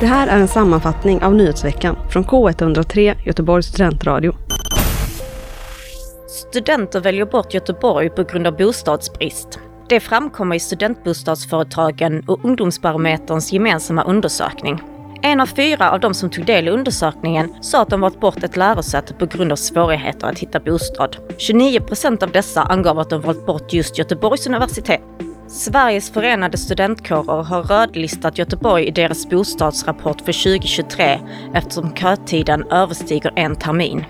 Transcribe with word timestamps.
Det 0.00 0.06
här 0.06 0.28
är 0.28 0.40
en 0.40 0.48
sammanfattning 0.48 1.22
av 1.22 1.34
nyhetsveckan 1.34 1.96
från 2.10 2.24
K103 2.24 3.16
Göteborgs 3.24 3.66
studentradio. 3.66 4.34
Studenter 6.28 7.00
väljer 7.00 7.24
bort 7.24 7.54
Göteborg 7.54 8.10
på 8.10 8.24
grund 8.24 8.46
av 8.46 8.56
bostadsbrist. 8.56 9.60
Det 9.88 10.00
framkommer 10.00 10.56
i 10.56 10.60
studentbostadsföretagen 10.60 12.24
och 12.28 12.44
Ungdomsbarometerns 12.44 13.52
gemensamma 13.52 14.04
undersökning. 14.04 14.82
En 15.22 15.40
av 15.40 15.46
fyra 15.46 15.90
av 15.90 16.00
de 16.00 16.14
som 16.14 16.30
tog 16.30 16.46
del 16.46 16.68
i 16.68 16.70
undersökningen 16.70 17.54
sa 17.60 17.82
att 17.82 17.90
de 17.90 18.00
valt 18.00 18.20
bort 18.20 18.42
ett 18.42 18.56
lärosäte 18.56 19.14
på 19.14 19.26
grund 19.26 19.52
av 19.52 19.56
svårigheter 19.56 20.26
att 20.26 20.38
hitta 20.38 20.60
bostad. 20.60 21.16
29 21.38 21.80
procent 21.80 22.22
av 22.22 22.32
dessa 22.32 22.62
angav 22.62 22.98
att 22.98 23.10
de 23.10 23.20
valt 23.20 23.46
bort 23.46 23.72
just 23.72 23.98
Göteborgs 23.98 24.46
universitet. 24.46 25.00
Sveriges 25.52 26.10
förenade 26.10 26.58
studentkårer 26.58 27.42
har 27.42 27.62
rödlistat 27.62 28.38
Göteborg 28.38 28.86
i 28.86 28.90
deras 28.90 29.28
bostadsrapport 29.28 30.20
för 30.20 30.32
2023 30.44 31.20
eftersom 31.54 31.94
kötiden 31.94 32.64
överstiger 32.70 33.32
en 33.36 33.56
termin. 33.56 34.04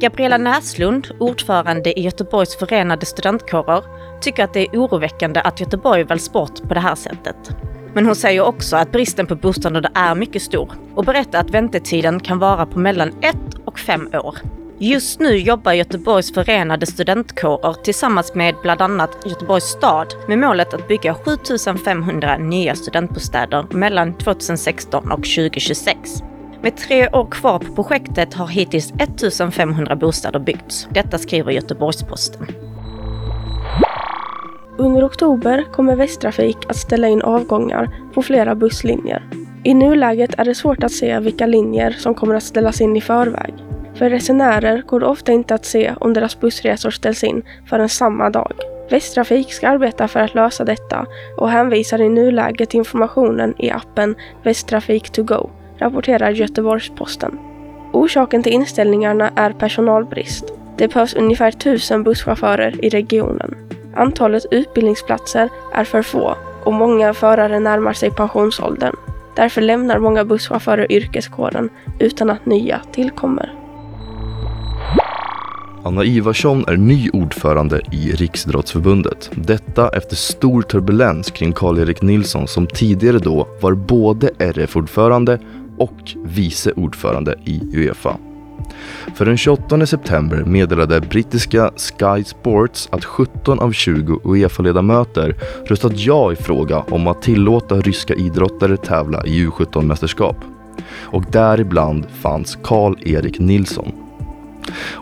Gabriella 0.00 0.38
Näslund, 0.38 1.08
ordförande 1.20 1.98
i 1.98 2.02
Göteborgs 2.02 2.58
förenade 2.58 3.06
studentkårer, 3.06 3.82
tycker 4.20 4.44
att 4.44 4.54
det 4.54 4.60
är 4.60 4.78
oroväckande 4.78 5.40
att 5.40 5.60
Göteborg 5.60 6.04
väljs 6.04 6.32
bort 6.32 6.68
på 6.68 6.74
det 6.74 6.80
här 6.80 6.94
sättet. 6.94 7.56
Men 7.94 8.06
hon 8.06 8.16
säger 8.16 8.40
också 8.40 8.76
att 8.76 8.92
bristen 8.92 9.26
på 9.26 9.34
bostäder 9.34 9.90
är 9.94 10.14
mycket 10.14 10.42
stor 10.42 10.72
och 10.94 11.04
berättar 11.04 11.40
att 11.40 11.50
väntetiden 11.50 12.20
kan 12.20 12.38
vara 12.38 12.66
på 12.66 12.78
mellan 12.78 13.08
ett 13.08 13.54
och 13.64 13.78
fem 13.78 14.10
år. 14.12 14.36
Just 14.78 15.20
nu 15.20 15.36
jobbar 15.36 15.72
Göteborgs 15.72 16.32
förenade 16.32 16.86
studentkårer 16.86 17.72
tillsammans 17.72 18.34
med 18.34 18.54
bland 18.62 18.82
annat 18.82 19.18
Göteborgs 19.26 19.64
stad 19.64 20.14
med 20.28 20.38
målet 20.38 20.74
att 20.74 20.88
bygga 20.88 21.14
7500 21.14 22.36
nya 22.38 22.74
studentbostäder 22.74 23.66
mellan 23.70 24.18
2016 24.18 25.12
och 25.12 25.18
2026. 25.18 25.98
Med 26.62 26.76
tre 26.76 27.08
år 27.08 27.26
kvar 27.30 27.58
på 27.58 27.74
projektet 27.74 28.34
har 28.34 28.46
hittills 28.46 28.92
1500 28.98 29.96
bostäder 29.96 30.38
byggts. 30.38 30.88
Detta 30.90 31.18
skriver 31.18 31.52
Göteborgs-Posten. 31.52 32.46
Under 34.78 35.06
oktober 35.06 35.64
kommer 35.72 35.96
Västtrafik 35.96 36.58
att 36.68 36.76
ställa 36.76 37.08
in 37.08 37.22
avgångar 37.22 37.90
på 38.14 38.22
flera 38.22 38.54
busslinjer. 38.54 39.22
I 39.64 39.74
nuläget 39.74 40.34
är 40.38 40.44
det 40.44 40.54
svårt 40.54 40.82
att 40.82 40.92
se 40.92 41.20
vilka 41.20 41.46
linjer 41.46 41.90
som 41.90 42.14
kommer 42.14 42.34
att 42.34 42.42
ställas 42.42 42.80
in 42.80 42.96
i 42.96 43.00
förväg. 43.00 43.54
För 43.98 44.10
resenärer 44.10 44.82
går 44.82 45.00
det 45.00 45.06
ofta 45.06 45.32
inte 45.32 45.54
att 45.54 45.64
se 45.64 45.94
om 46.00 46.14
deras 46.14 46.40
bussresor 46.40 46.90
ställs 46.90 47.24
in 47.24 47.42
förrän 47.66 47.88
samma 47.88 48.30
dag. 48.30 48.52
Västtrafik 48.90 49.52
ska 49.52 49.68
arbeta 49.68 50.08
för 50.08 50.20
att 50.20 50.34
lösa 50.34 50.64
detta 50.64 51.06
och 51.36 51.50
hänvisar 51.50 52.00
i 52.00 52.08
nuläget 52.08 52.70
till 52.70 52.78
informationen 52.78 53.54
i 53.58 53.70
appen 53.70 54.14
Västtrafik 54.42 55.10
to 55.10 55.22
go, 55.22 55.50
rapporterar 55.78 56.30
Göteborgs-Posten. 56.30 57.38
Orsaken 57.92 58.42
till 58.42 58.52
inställningarna 58.52 59.30
är 59.36 59.52
personalbrist. 59.52 60.44
Det 60.76 60.88
behövs 60.88 61.14
ungefär 61.14 61.50
tusen 61.50 62.02
busschaufförer 62.02 62.84
i 62.84 62.88
regionen. 62.88 63.56
Antalet 63.94 64.46
utbildningsplatser 64.50 65.48
är 65.74 65.84
för 65.84 66.02
få 66.02 66.36
och 66.64 66.72
många 66.72 67.14
förare 67.14 67.60
närmar 67.60 67.92
sig 67.92 68.10
pensionsåldern. 68.10 68.96
Därför 69.36 69.60
lämnar 69.60 69.98
många 69.98 70.24
busschaufförer 70.24 70.92
yrkeskåren 70.92 71.70
utan 71.98 72.30
att 72.30 72.46
nya 72.46 72.80
tillkommer. 72.92 73.65
Anna 75.86 76.04
Ivarsson 76.04 76.64
är 76.68 76.76
ny 76.76 77.10
ordförande 77.10 77.80
i 77.92 78.12
Riksidrottsförbundet. 78.12 79.30
Detta 79.34 79.88
efter 79.88 80.16
stor 80.16 80.62
turbulens 80.62 81.30
kring 81.30 81.52
Karl-Erik 81.52 82.02
Nilsson 82.02 82.48
som 82.48 82.66
tidigare 82.66 83.18
då 83.18 83.48
var 83.60 83.74
både 83.74 84.30
RF-ordförande 84.38 85.38
och 85.78 86.14
vice 86.24 86.72
ordförande 86.72 87.34
i 87.44 87.60
Uefa. 87.72 88.16
För 89.14 89.24
den 89.24 89.36
28 89.36 89.86
september 89.86 90.44
meddelade 90.44 91.00
brittiska 91.00 91.70
Sky 91.76 92.24
Sports 92.24 92.88
att 92.92 93.04
17 93.04 93.58
av 93.58 93.72
20 93.72 94.20
Uefa-ledamöter 94.24 95.34
röstat 95.66 95.92
ja 95.96 96.32
i 96.32 96.36
fråga 96.36 96.78
om 96.78 97.06
att 97.06 97.22
tillåta 97.22 97.80
ryska 97.80 98.14
idrottare 98.14 98.76
tävla 98.76 99.26
i 99.26 99.46
U17-mästerskap. 99.46 100.36
Och 100.88 101.24
däribland 101.32 102.06
fanns 102.10 102.58
Karl-Erik 102.62 103.38
Nilsson. 103.38 104.05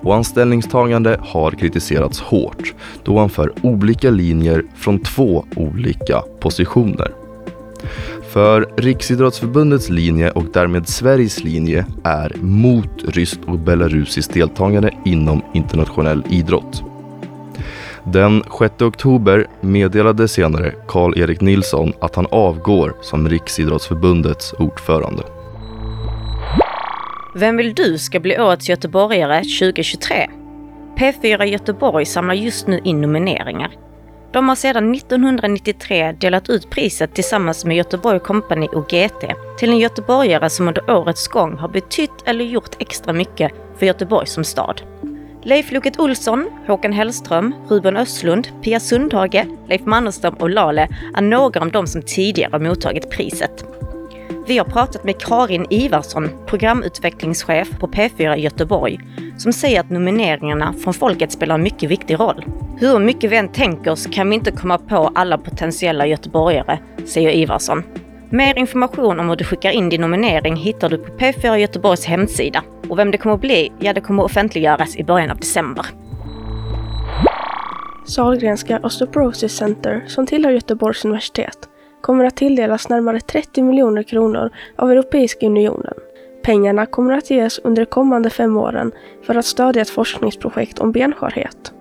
Och 0.05 0.15
hans 0.15 0.29
ställningstagande 0.29 1.21
har 1.23 1.51
kritiserats 1.51 2.21
hårt 2.21 2.75
då 3.05 3.19
han 3.19 3.31
för 3.31 3.53
olika 3.63 4.11
linjer 4.11 4.65
från 4.77 4.99
två 4.99 5.45
olika 5.57 6.23
positioner. 6.41 7.11
För 8.29 8.69
Riksidrottsförbundets 8.77 9.91
linje 9.91 10.31
och 10.31 10.45
därmed 10.53 10.89
Sveriges 10.89 11.45
linje 11.45 11.87
är 12.05 12.33
mot 12.41 13.05
ryskt 13.09 13.41
och 13.47 13.59
belarusiskt 13.59 14.35
deltagande 14.35 14.91
inom 15.05 15.43
internationell 15.55 16.25
idrott. 16.31 16.83
Den 18.05 18.43
6 18.59 18.83
oktober 18.83 19.47
meddelade 19.61 20.29
senare 20.29 20.75
Karl-Erik 20.89 21.41
Nilsson 21.41 21.93
att 22.01 22.15
han 22.15 22.27
avgår 22.31 22.95
som 23.01 23.29
Riksidrottsförbundets 23.29 24.53
ordförande. 24.53 25.23
Vem 27.37 27.57
vill 27.57 27.75
du 27.75 27.99
ska 27.99 28.21
bli 28.21 28.39
årets 28.39 28.69
göteborgare 28.69 29.39
2023? 29.39 30.31
P4 30.97 31.45
Göteborg 31.45 32.05
samlar 32.05 32.35
just 32.35 32.67
nu 32.67 32.81
in 32.85 33.01
nomineringar. 33.01 33.71
De 34.33 34.49
har 34.49 34.57
sedan 34.57 34.95
1993 34.95 36.13
delat 36.13 36.49
ut 36.49 36.71
priset 36.71 37.15
tillsammans 37.15 37.65
med 37.65 37.77
Göteborg 37.77 38.21
Company 38.21 38.67
och 38.67 38.89
GT 38.89 39.35
till 39.59 39.71
en 39.71 39.79
göteborgare 39.79 40.51
som 40.51 40.69
under 40.69 40.91
årets 40.91 41.29
gång 41.29 41.57
har 41.57 41.69
betytt 41.69 42.23
eller 42.25 42.45
gjort 42.45 42.83
extra 42.83 43.13
mycket 43.13 43.53
för 43.79 43.87
Göteborg 43.87 44.27
som 44.27 44.45
stad. 44.45 44.83
Leif 45.43 45.73
Loket 45.73 46.01
Olsson, 46.01 46.51
Håkan 46.67 46.93
Hellström, 46.93 47.55
Ruben 47.69 47.97
Östlund, 47.97 48.49
Pia 48.63 48.81
Sundhage, 48.81 49.47
Leif 49.69 49.87
Mannerström 49.87 50.35
och 50.35 50.51
Lale 50.51 50.89
är 51.17 51.23
några 51.23 51.61
av 51.61 51.71
de 51.71 51.87
som 51.87 52.03
tidigare 52.03 52.51
har 52.53 52.61
mottagit 52.61 53.11
priset. 53.11 53.65
Vi 54.47 54.59
har 54.59 54.65
pratat 54.65 55.05
med 55.05 55.21
Karin 55.21 55.67
Ivarsson, 55.71 56.31
programutvecklingschef 56.47 57.79
på 57.79 57.87
P4 57.87 58.37
Göteborg, 58.37 59.01
som 59.37 59.53
säger 59.53 59.81
att 59.81 59.91
nomineringarna 59.91 60.73
från 60.73 60.95
folket 60.95 61.33
spelar 61.33 61.55
en 61.55 61.63
mycket 61.63 61.91
viktig 61.91 62.21
roll. 62.21 62.45
Hur 62.79 62.99
mycket 62.99 63.31
vi 63.31 63.37
än 63.37 63.53
tänker 63.53 63.95
så 63.95 64.11
kan 64.11 64.29
vi 64.29 64.35
inte 64.35 64.51
komma 64.51 64.79
på 64.79 65.13
alla 65.15 65.39
potentiella 65.39 66.07
göteborgare, 66.07 66.79
säger 67.07 67.31
Ivarsson. 67.31 67.83
Mer 68.31 68.59
information 68.59 69.21
om 69.21 69.29
hur 69.29 69.37
du 69.37 69.45
skickar 69.45 69.71
in 69.71 69.89
din 69.89 70.01
nominering 70.01 70.57
hittar 70.57 70.89
du 70.91 70.99
på 70.99 71.13
P4 71.13 71.57
Göteborgs 71.57 72.05
hemsida. 72.05 72.63
Och 72.89 72.99
vem 72.99 73.11
det 73.11 73.19
kommer 73.19 73.35
att 73.35 73.41
bli, 73.41 73.73
ja 73.79 73.93
det 73.93 74.01
kommer 74.01 74.23
att 74.23 74.31
offentliggöras 74.31 74.97
i 74.97 75.05
början 75.05 75.31
av 75.31 75.37
december. 75.37 75.87
Sahlgrenska 78.07 78.81
Osteoporosis 78.83 79.57
Center, 79.57 80.05
som 80.07 80.27
tillhör 80.27 80.53
Göteborgs 80.53 81.05
universitet, 81.05 81.59
kommer 82.05 82.25
att 82.25 82.37
tilldelas 82.37 82.89
närmare 82.89 83.21
30 83.21 83.63
miljoner 83.63 84.03
kronor 84.03 84.51
av 84.77 84.91
Europeiska 84.91 85.47
unionen. 85.47 85.95
Pengarna 86.43 86.87
kommer 86.87 87.15
att 87.15 87.31
ges 87.31 87.59
under 87.59 87.83
de 87.83 87.87
kommande 87.87 88.31
fem 88.31 88.57
åren 88.57 88.93
för 89.23 89.35
att 89.35 89.45
stödja 89.45 89.83
ett 89.83 89.91
forskningsprojekt 89.91 90.79
om 90.79 90.93
benskörhet. 90.93 91.73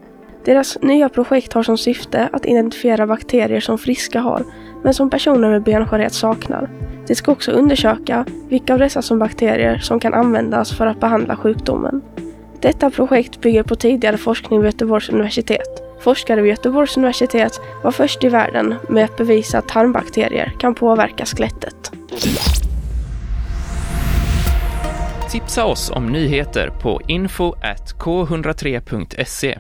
Deras 0.45 0.77
nya 0.81 1.09
projekt 1.09 1.53
har 1.53 1.63
som 1.63 1.77
syfte 1.77 2.29
att 2.31 2.45
identifiera 2.45 3.07
bakterier 3.07 3.59
som 3.59 3.77
friska 3.77 4.19
har, 4.19 4.43
men 4.83 4.93
som 4.93 5.09
personer 5.09 5.49
med 5.49 5.63
benskörhet 5.63 6.13
saknar. 6.13 6.69
De 7.07 7.15
ska 7.15 7.31
också 7.31 7.51
undersöka 7.51 8.25
vilka 8.49 8.73
av 8.73 8.79
dessa 8.79 9.01
som 9.01 9.19
bakterier 9.19 9.77
som 9.77 9.99
kan 9.99 10.13
användas 10.13 10.77
för 10.77 10.87
att 10.87 10.99
behandla 10.99 11.35
sjukdomen. 11.35 12.01
Detta 12.59 12.89
projekt 12.89 13.41
bygger 13.41 13.63
på 13.63 13.75
tidigare 13.75 14.17
forskning 14.17 14.59
vid 14.59 14.65
Göteborgs 14.65 15.09
universitet. 15.09 15.82
Forskare 16.03 16.41
vid 16.41 16.49
Göteborgs 16.49 16.97
universitet 16.97 17.61
var 17.83 17.91
först 17.91 18.23
i 18.23 18.29
världen 18.29 18.75
med 18.89 19.05
att 19.05 19.17
bevisa 19.17 19.57
att 19.57 19.67
tarmbakterier 19.67 20.53
kan 20.59 20.75
påverka 20.75 21.25
skelettet. 21.25 21.91
Tipsa 25.31 25.65
oss 25.65 25.91
om 25.91 26.07
nyheter 26.07 26.69
på 26.81 27.01
info.k103.se 27.07 29.59